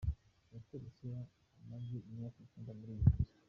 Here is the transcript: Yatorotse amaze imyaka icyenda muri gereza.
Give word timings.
Yatorotse 0.53 1.07
amaze 1.61 1.95
imyaka 2.09 2.37
icyenda 2.45 2.71
muri 2.79 2.93
gereza. 2.99 3.29